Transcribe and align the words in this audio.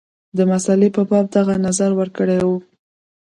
د 0.37 0.39
مسلې 0.51 0.89
په 0.95 1.01
باب 1.09 1.25
دغه 1.35 1.55
نظر 1.65 1.89
ورکړی 1.99 2.39
وو. 2.45 2.57